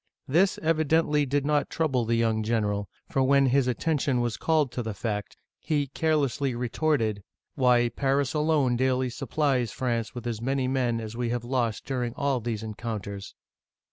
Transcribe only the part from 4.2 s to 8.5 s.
called to the fact, he carelessly retorted, "Why, Paris